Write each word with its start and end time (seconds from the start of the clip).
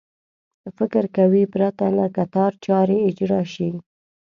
فکر 0.77 1.03
کوي 1.17 1.43
پرته 1.53 1.85
له 1.97 2.05
کتار 2.17 2.51
چارې 2.65 2.97
اجرا 3.09 3.41
شي. 3.53 3.69